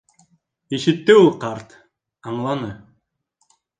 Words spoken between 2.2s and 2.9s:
аңланы.